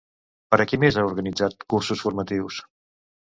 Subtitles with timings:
[0.53, 2.61] Per a qui més ha organitzat cursos formatius?